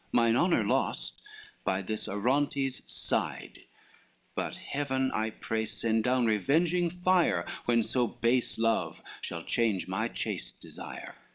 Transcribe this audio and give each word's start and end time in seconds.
—Mine 0.21 0.35
honor 0.35 0.63
lost, 0.63 1.21
by 1.63 1.83
this 1.83 2.07
Arontes' 2.07 2.81
side: 2.87 3.59
But 4.33 4.55
Heaven 4.55 5.11
I 5.11 5.29
pray 5.29 5.67
send 5.67 6.05
down 6.05 6.25
revenging 6.25 6.89
fire, 6.89 7.45
When 7.65 7.83
so 7.83 8.07
base 8.07 8.57
love 8.57 9.03
shall 9.21 9.43
change 9.43 9.87
my 9.87 10.07
chaste 10.07 10.59
desire. 10.59 11.13